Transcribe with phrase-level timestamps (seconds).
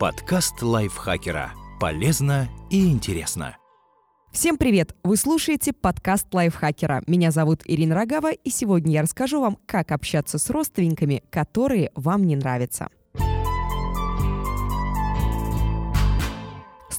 [0.00, 1.52] Подкаст лайфхакера.
[1.78, 3.58] Полезно и интересно.
[4.32, 4.96] Всем привет!
[5.04, 7.02] Вы слушаете подкаст лайфхакера.
[7.06, 12.24] Меня зовут Ирина Рогава, и сегодня я расскажу вам, как общаться с родственниками, которые вам
[12.24, 12.88] не нравятся.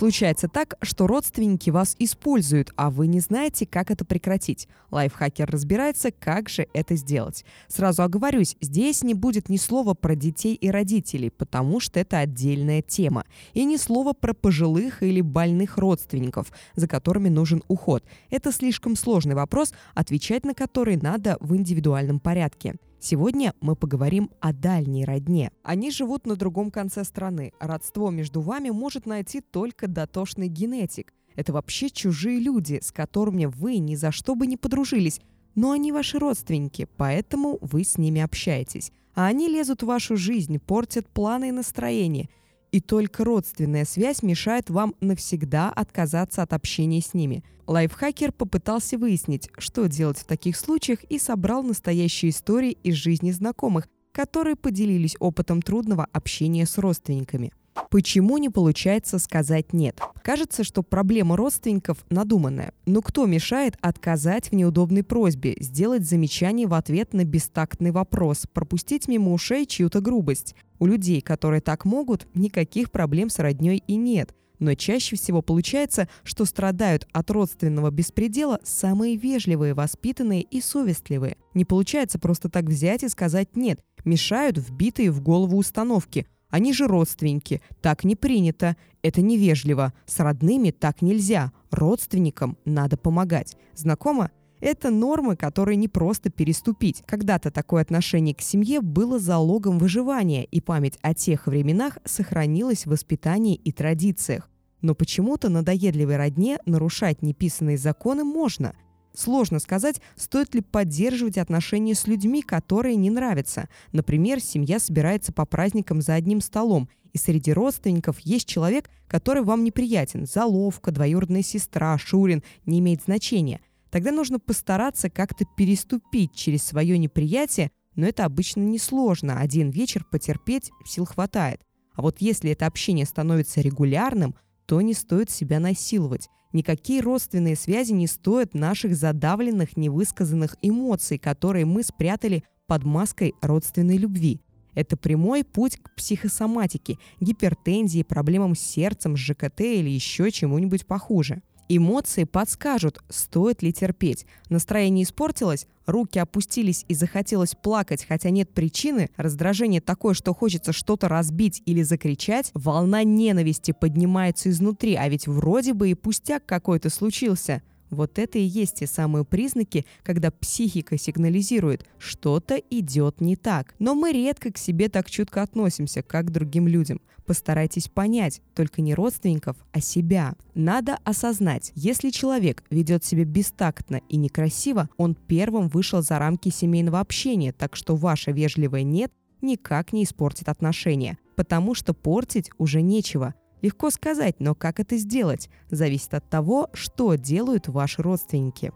[0.01, 4.67] Случается так, что родственники вас используют, а вы не знаете, как это прекратить.
[4.89, 7.45] Лайфхакер разбирается, как же это сделать.
[7.67, 12.81] Сразу оговорюсь, здесь не будет ни слова про детей и родителей, потому что это отдельная
[12.81, 13.25] тема.
[13.53, 18.03] И ни слова про пожилых или больных родственников, за которыми нужен уход.
[18.31, 22.73] Это слишком сложный вопрос, отвечать на который надо в индивидуальном порядке.
[23.03, 25.51] Сегодня мы поговорим о дальней родне.
[25.63, 27.51] Они живут на другом конце страны.
[27.59, 31.11] Родство между вами может найти только дотошный генетик.
[31.35, 35.19] Это вообще чужие люди, с которыми вы ни за что бы не подружились,
[35.55, 38.91] но они ваши родственники, поэтому вы с ними общаетесь.
[39.15, 42.29] А они лезут в вашу жизнь, портят планы и настроение–
[42.71, 47.43] и только родственная связь мешает вам навсегда отказаться от общения с ними.
[47.67, 53.87] Лайфхакер попытался выяснить, что делать в таких случаях и собрал настоящие истории из жизни знакомых,
[54.11, 57.53] которые поделились опытом трудного общения с родственниками.
[57.89, 59.99] Почему не получается сказать «нет»?
[60.23, 62.73] Кажется, что проблема родственников надуманная.
[62.85, 69.07] Но кто мешает отказать в неудобной просьбе, сделать замечание в ответ на бестактный вопрос, пропустить
[69.07, 70.55] мимо ушей чью-то грубость?
[70.81, 74.33] У людей, которые так могут, никаких проблем с родней и нет.
[74.57, 81.37] Но чаще всего получается, что страдают от родственного беспредела самые вежливые, воспитанные и совестливые.
[81.53, 86.85] Не получается просто так взять и сказать «нет», мешают вбитые в голову установки– они же
[86.85, 87.61] родственники.
[87.81, 88.75] Так не принято.
[89.01, 89.93] Это невежливо.
[90.05, 91.53] С родными так нельзя.
[91.71, 93.55] Родственникам надо помогать.
[93.73, 94.31] Знакомо?
[94.61, 97.03] Это нормы, которые не просто переступить.
[97.05, 102.91] Когда-то такое отношение к семье было залогом выживания, и память о тех временах сохранилась в
[102.91, 104.49] воспитании и традициях.
[104.81, 108.73] Но почему-то надоедливой родне нарушать неписанные законы можно–
[109.13, 113.67] Сложно сказать, стоит ли поддерживать отношения с людьми, которые не нравятся.
[113.91, 119.65] Например, семья собирается по праздникам за одним столом, и среди родственников есть человек, который вам
[119.65, 120.25] неприятен.
[120.25, 123.59] Заловка, двоюродная сестра, Шурин, не имеет значения.
[123.91, 129.39] Тогда нужно постараться как-то переступить через свое неприятие, но это обычно несложно.
[129.39, 131.61] Один вечер потерпеть сил хватает.
[131.93, 134.35] А вот если это общение становится регулярным,
[134.65, 136.29] то не стоит себя насиловать.
[136.53, 143.97] Никакие родственные связи не стоят наших задавленных, невысказанных эмоций, которые мы спрятали под маской родственной
[143.97, 144.41] любви.
[144.73, 151.41] Это прямой путь к психосоматике, гипертензии, проблемам с сердцем, с ЖКТ или еще чему-нибудь похуже.
[151.77, 154.25] Эмоции подскажут, стоит ли терпеть.
[154.49, 161.07] Настроение испортилось, руки опустились и захотелось плакать, хотя нет причины, раздражение такое, что хочется что-то
[161.07, 167.61] разбить или закричать, волна ненависти поднимается изнутри, а ведь вроде бы и пустяк какой-то случился.
[167.91, 173.75] Вот это и есть те самые признаки, когда психика сигнализирует, что-то идет не так.
[173.79, 177.01] Но мы редко к себе так чутко относимся, как к другим людям.
[177.25, 180.33] Постарайтесь понять, только не родственников, а себя.
[180.55, 186.99] Надо осознать, если человек ведет себя бестактно и некрасиво, он первым вышел за рамки семейного
[186.99, 193.33] общения, так что ваше вежливое «нет» никак не испортит отношения, потому что портить уже нечего.
[193.61, 198.71] Легко сказать, но как это сделать, зависит от того, что делают ваши родственники.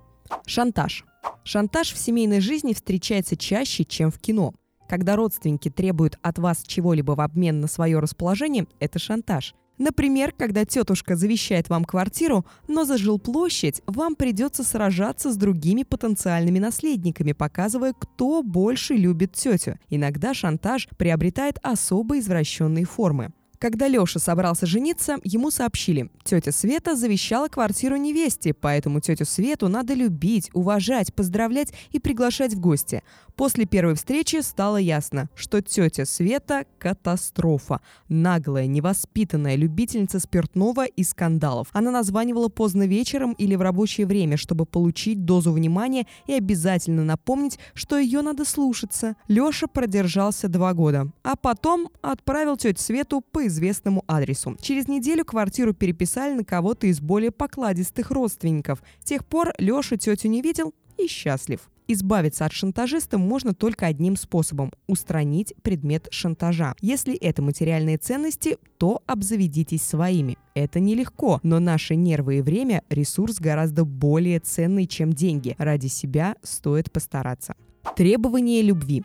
[0.46, 1.06] Шантаж.
[1.44, 4.54] Шантаж в семейной жизни встречается чаще, чем в кино.
[4.88, 9.56] Когда родственники требуют от вас чего-либо в обмен на свое расположение, это шантаж.
[9.78, 16.60] Например, когда тетушка завещает вам квартиру, но за жилплощадь вам придется сражаться с другими потенциальными
[16.60, 19.78] наследниками, показывая, кто больше любит тетю.
[19.90, 23.34] Иногда шантаж приобретает особо извращенные формы.
[23.66, 29.96] Когда Леша собрался жениться, ему сообщили, тетя Света завещала квартиру невесте, поэтому тетю Свету надо
[29.96, 33.02] любить, уважать, поздравлять и приглашать в гости.
[33.36, 37.82] После первой встречи стало ясно, что тетя Света– катастрофа.
[38.08, 41.68] Наглая, невоспитанная любительница спиртного и скандалов.
[41.74, 47.58] Она названивала поздно вечером или в рабочее время, чтобы получить дозу внимания и обязательно напомнить,
[47.74, 49.16] что ее надо слушаться.
[49.28, 54.58] Леша продержался два года, а потом отправил тетю Свету по известному адресу.
[54.62, 58.84] Через неделю квартиру переписали на кого-то из более покладистых родственников.
[59.02, 61.62] С тех пор Леша тетю не видел и счастлив.
[61.88, 66.74] Избавиться от шантажиста можно только одним способом– устранить предмет шантажа.
[66.82, 70.38] Если это материальные ценности, то обзаведитесь своими.
[70.56, 75.56] Это нелегко, но наши нервы и время– ресурс гораздо более ценный, чем деньги.
[75.60, 77.56] Ради себя стоит постараться.
[77.96, 79.04] Требование любви.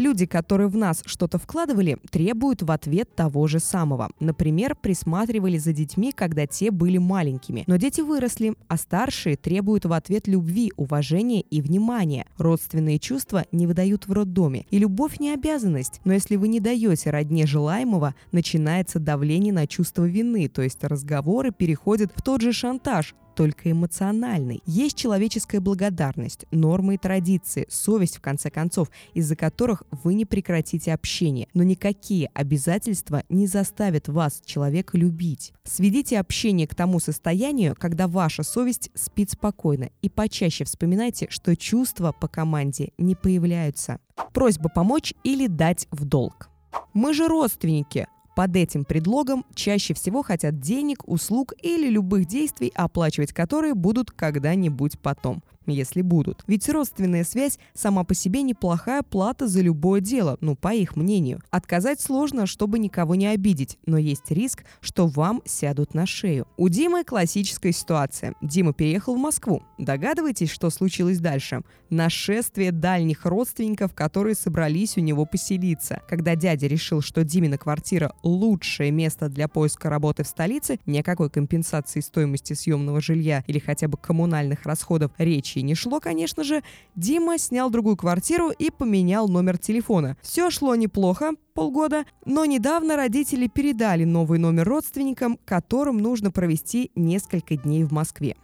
[0.00, 4.08] Люди, которые в нас что-то вкладывали, требуют в ответ того же самого.
[4.18, 7.64] Например, присматривали за детьми, когда те были маленькими.
[7.66, 12.24] Но дети выросли, а старшие требуют в ответ любви, уважения и внимания.
[12.38, 14.64] Родственные чувства не выдают в роддоме.
[14.70, 16.00] И любовь не обязанность.
[16.06, 21.50] Но если вы не даете родне желаемого, начинается давление на чувство вины, то есть разговоры
[21.50, 24.62] переходят в тот же шантаж, только эмоциональный.
[24.66, 30.92] Есть человеческая благодарность, нормы и традиции, совесть, в конце концов, из-за которых вы не прекратите
[30.92, 31.48] общение.
[31.54, 35.54] Но никакие обязательства не заставят вас, человека, любить.
[35.64, 39.88] Сведите общение к тому состоянию, когда ваша совесть спит спокойно.
[40.02, 44.00] И почаще вспоминайте, что чувства по команде не появляются.
[44.34, 46.50] Просьба помочь или дать в долг.
[46.92, 48.06] Мы же родственники.
[48.34, 54.98] Под этим предлогом чаще всего хотят денег, услуг или любых действий, оплачивать которые будут когда-нибудь
[55.00, 56.42] потом если будут.
[56.46, 61.40] Ведь родственная связь сама по себе неплохая плата за любое дело, ну, по их мнению.
[61.50, 66.46] Отказать сложно, чтобы никого не обидеть, но есть риск, что вам сядут на шею.
[66.56, 68.34] У Димы классическая ситуация.
[68.40, 69.62] Дима переехал в Москву.
[69.78, 71.62] Догадываетесь, что случилось дальше?
[71.90, 76.02] Нашествие дальних родственников, которые собрались у него поселиться.
[76.08, 82.00] Когда дядя решил, что Димина квартира– лучшее место для поиска работы в столице, никакой компенсации
[82.00, 86.62] стоимости съемного жилья или хотя бы коммунальных расходов речи речи не шло, конечно же,
[86.94, 90.16] Дима снял другую квартиру и поменял номер телефона.
[90.22, 97.56] Все шло неплохо, полгода, но недавно родители передали новый номер родственникам, которым нужно провести несколько
[97.56, 98.36] дней в Москве.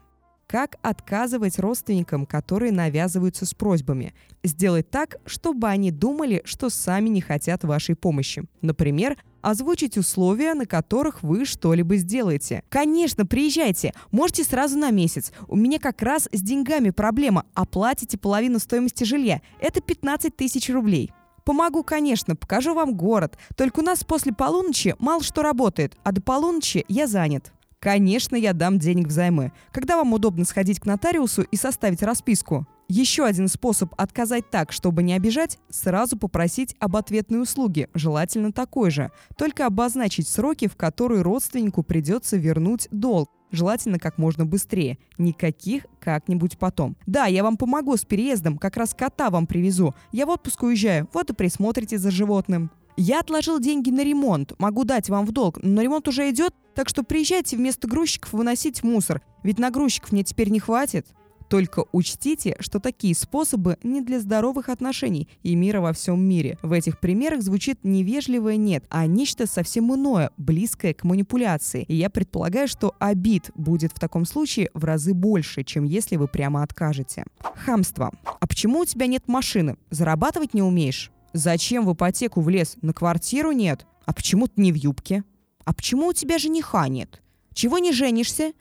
[0.46, 4.14] Как отказывать родственникам, которые навязываются с просьбами?
[4.44, 8.44] Сделать так, чтобы они думали, что сами не хотят вашей помощи.
[8.62, 9.16] Например,
[9.46, 12.64] озвучить условия, на которых вы что-либо сделаете.
[12.68, 13.94] Конечно, приезжайте.
[14.10, 15.32] Можете сразу на месяц.
[15.46, 17.44] У меня как раз с деньгами проблема.
[17.54, 19.40] Оплатите половину стоимости жилья.
[19.60, 21.12] Это 15 тысяч рублей.
[21.44, 23.38] Помогу, конечно, покажу вам город.
[23.56, 27.52] Только у нас после полуночи мало что работает, а до полуночи я занят.
[27.78, 29.52] Конечно, я дам денег взаймы.
[29.70, 32.66] Когда вам удобно сходить к нотариусу и составить расписку?
[32.88, 38.90] Еще один способ отказать так, чтобы не обижать, сразу попросить об ответной услуге, желательно такой
[38.90, 43.28] же, только обозначить сроки, в которые родственнику придется вернуть долг.
[43.50, 44.98] Желательно как можно быстрее.
[45.18, 46.96] Никаких как-нибудь потом.
[47.06, 49.94] Да, я вам помогу с переездом, как раз кота вам привезу.
[50.12, 52.70] Я в отпуск уезжаю, вот и присмотрите за животным.
[52.96, 56.88] Я отложил деньги на ремонт, могу дать вам в долг, но ремонт уже идет, так
[56.88, 61.06] что приезжайте вместо грузчиков выносить мусор, ведь на грузчиков мне теперь не хватит.
[61.48, 66.58] Только учтите, что такие способы не для здоровых отношений и мира во всем мире.
[66.62, 71.84] В этих примерах звучит невежливое «нет», а нечто совсем иное, близкое к манипуляции.
[71.88, 76.28] И я предполагаю, что обид будет в таком случае в разы больше, чем если вы
[76.28, 77.24] прямо откажете.
[77.54, 78.12] Хамство.
[78.24, 79.76] А почему у тебя нет машины?
[79.90, 81.10] Зарабатывать не умеешь?
[81.32, 82.76] Зачем в ипотеку влез?
[82.82, 83.86] На квартиру нет?
[84.04, 85.24] А почему ты не в юбке?
[85.64, 87.22] А почему у тебя жениха нет?
[87.52, 88.52] Чего не женишься?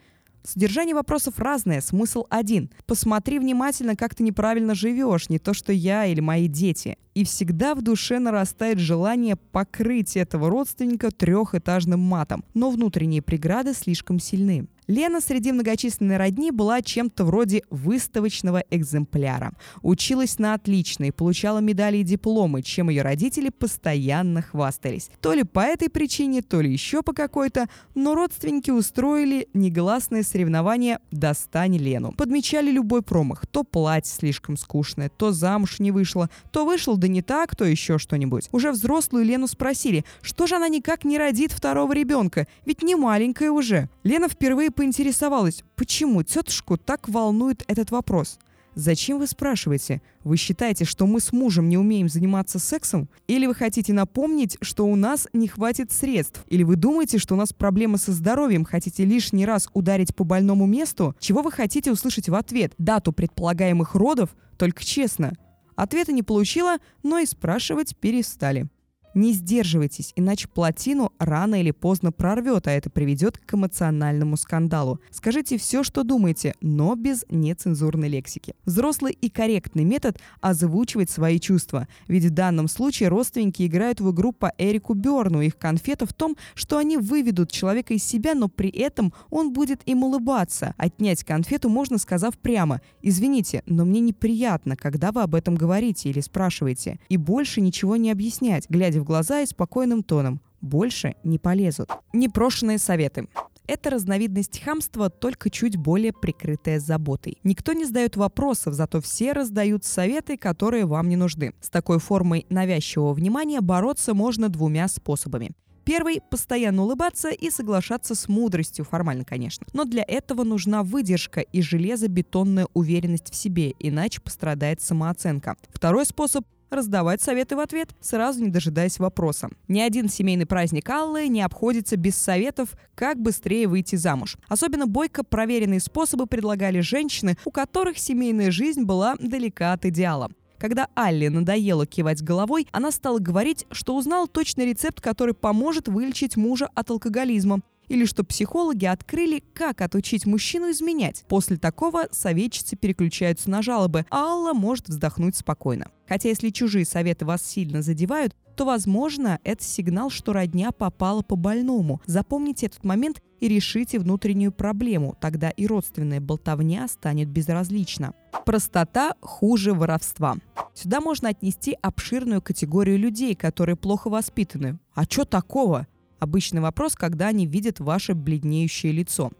[0.45, 2.69] Содержание вопросов разное, смысл один.
[2.86, 6.97] Посмотри внимательно, как ты неправильно живешь, не то что я или мои дети.
[7.16, 14.20] И всегда в душе нарастает желание покрыть этого родственника трехэтажным матом, но внутренние преграды слишком
[14.20, 14.68] сильны.
[14.88, 19.54] Лена среди многочисленной родни была чем-то вроде выставочного экземпляра.
[19.82, 25.10] Училась на отлично и получала медали и дипломы, чем ее родители постоянно хвастались.
[25.22, 31.00] То ли по этой причине, то ли еще по какой-то, но родственники устроили негласное соревнование
[31.12, 32.12] «Достань Лену».
[32.12, 33.48] Подмечали любой промах.
[33.48, 38.00] То платье слишком скучное, то замуж не вышло, то вышел да не так, то еще
[38.00, 38.50] что-нибудь.
[38.52, 43.52] Уже взрослую Лену спросили, что же она никак не родит второго ребенка, ведь не маленькая
[43.52, 43.90] уже.
[44.04, 48.40] Лена впервые поинтересовалась, почему тетушку так волнует этот вопрос.
[48.74, 50.02] Зачем вы спрашиваете?
[50.24, 53.07] Вы считаете, что мы с мужем не умеем заниматься сексом?
[53.28, 56.44] Или вы хотите напомнить, что у нас не хватит средств?
[56.47, 60.66] Или вы думаете, что у нас проблемы со здоровьем, хотите лишний раз ударить по больному
[60.66, 61.16] месту?
[61.19, 62.74] Чего вы хотите услышать в ответ?
[62.80, 64.35] Дату предполагаемых родов?
[64.57, 65.33] Только честно.
[65.76, 68.68] Ответа не получила, но и спрашивать перестали.
[69.16, 75.00] Не сдерживайтесь, иначе плотину рано или поздно прорвет, а это приведет к эмоциональному скандалу.
[75.10, 78.56] Скажите все, что думаете, но без нецензурной лексики.
[78.66, 81.88] Взрослый и корректный метод– озвучивать свои чувства.
[82.10, 85.40] Ведь в данном случае родственники играют в игру по Эрику Берну.
[85.40, 89.81] Их конфета в том, что они выведут человека из себя, но при этом он будет
[89.86, 90.74] им улыбаться.
[90.76, 96.19] Отнять конфету можно, сказав прямо «Извините, но мне неприятно, когда вы об этом говорите или
[96.19, 97.00] спрашиваете».
[97.07, 100.42] И больше ничего не объяснять, глядя в глаза и спокойным тоном.
[100.59, 101.90] Больше не полезут.
[102.12, 103.30] Непрошенные советы.
[103.68, 107.38] Это разновидность хамства, только чуть более прикрытая заботой.
[107.44, 111.54] Никто не задает вопросов, зато все раздают советы, которые вам не нужны.
[111.62, 115.52] С такой формой навязчивого внимания бороться можно двумя способами.
[115.83, 119.68] Первый– постоянно улыбаться и соглашаться с мудростью, формально, конечно.
[119.74, 125.57] Но для этого нужна выдержка и железобетонная уверенность в себе, иначе пострадает самооценка.
[125.69, 126.44] Второй способ
[126.76, 129.50] раздавать советы в ответ, сразу не дожидаясь вопроса.
[129.68, 134.38] Ни один семейный праздник Аллы не обходится без советов, как быстрее выйти замуж.
[134.48, 140.30] Особенно бойко проверенные способы предлагали женщины, у которых семейная жизнь была далека от идеала.
[140.58, 146.38] Когда Алле надоело кивать головой, она стала говорить, что узнал точный рецепт, который поможет вылечить
[146.38, 151.23] мужа от алкоголизма или что психологи открыли, как отучить мужчину изменять.
[151.27, 155.87] После такого советчицы переключаются на жалобы, а Алла может вздохнуть спокойно.
[156.07, 161.35] Хотя если чужие советы вас сильно задевают, то, возможно, это сигнал, что родня попала по
[161.35, 162.01] больному.
[162.06, 168.13] Запомните этот момент и решите внутреннюю проблему, тогда и родственная болтовня станет безразлична.
[168.45, 170.35] Простота хуже воровства.
[170.73, 174.80] Сюда можно отнести обширную категорию людей, которые плохо воспитаны.
[174.94, 175.87] А что такого?
[176.26, 179.32] Обычный вопрос, когда они видят ваше бледнеющее лицо.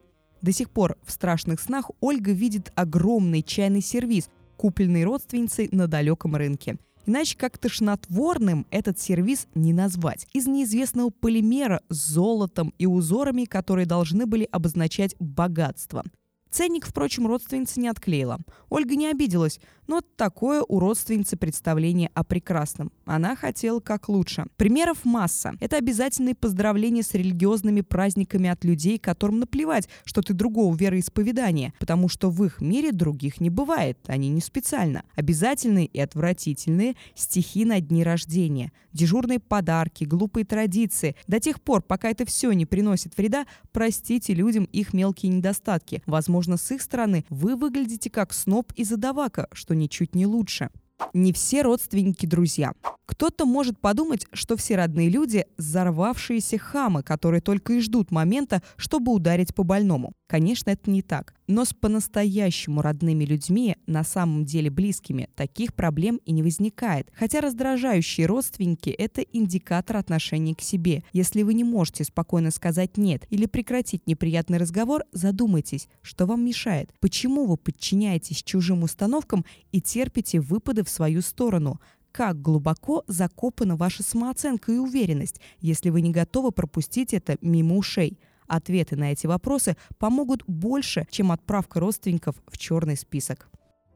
[0.44, 6.36] До сих пор в страшных снах Ольга видит огромный чайный сервиз, купленный родственницей на далеком
[6.36, 6.78] рынке.
[7.08, 10.28] Иначе как тошнотворным этот сервис не назвать.
[10.34, 16.04] Из неизвестного полимера с золотом и узорами, которые должны были обозначать богатство–
[16.56, 18.40] Ценник, впрочем, родственница не отклеила.
[18.70, 22.94] Ольга не обиделась, но такое у родственницы представление о прекрасном.
[23.04, 24.46] Она хотела как лучше.
[24.56, 25.54] Примеров масса.
[25.60, 32.08] Это обязательные поздравления с религиозными праздниками от людей, которым наплевать, что ты другого вероисповедания, потому
[32.08, 35.04] что в их мире других не бывает, они не специально.
[35.16, 41.18] Обязательные и отвратительные стихи на дни рождения, дежурные подарки, глупые традиции.
[41.28, 46.02] До тех пор, пока это все не приносит вреда, простите людям их мелкие недостатки.
[46.06, 50.70] Возможно, Возможно, с их стороны вы выглядите как сноб и задавака, что ничуть не лучше.
[51.14, 52.74] Не все родственники друзья.
[53.08, 59.12] Кто-то может подумать, что все родные люди– взорвавшиеся хамы, которые только и ждут момента, чтобы
[59.12, 60.14] ударить по больному.
[60.28, 61.34] Конечно, это не так.
[61.48, 67.12] Но с по-настоящему родными людьми, на самом деле близкими, таких проблем и не возникает.
[67.14, 71.04] Хотя раздражающие родственники– это индикатор отношений к себе.
[71.14, 76.92] Если вы не можете спокойно сказать «нет» или прекратить неприятный разговор, задумайтесь, что вам мешает.
[77.00, 81.80] Почему вы подчиняетесь чужим установкам и терпите выпады в свою сторону?
[82.16, 88.18] как глубоко закопана ваша самооценка и уверенность, если вы не готовы пропустить это мимо ушей.
[88.48, 93.50] Ответы на эти вопросы помогут больше, чем отправка родственников в черный список.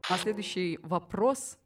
[0.08, 1.58] А следующий вопрос,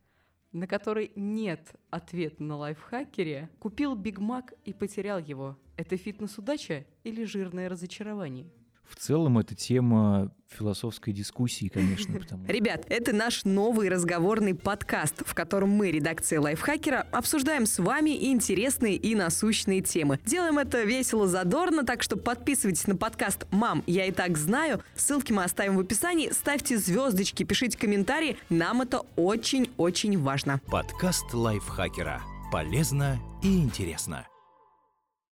[0.52, 5.58] на который нет ответа на лайфхакере, купил Биг Мак и потерял его.
[5.76, 8.50] Это фитнес-удача или жирное разочарование?
[8.88, 12.18] В целом это тема философской дискуссии, конечно.
[12.20, 12.46] Потому...
[12.46, 18.96] Ребят, это наш новый разговорный подкаст, в котором мы, редакция Лайфхакера, обсуждаем с вами интересные
[18.96, 20.20] и насущные темы.
[20.24, 24.82] Делаем это весело, задорно, так что подписывайтесь на подкаст «Мам, я и так знаю».
[24.94, 26.30] Ссылки мы оставим в описании.
[26.30, 28.36] Ставьте звездочки, пишите комментарии.
[28.48, 30.60] Нам это очень-очень важно.
[30.66, 32.22] Подкаст Лайфхакера.
[32.52, 34.26] Полезно и интересно.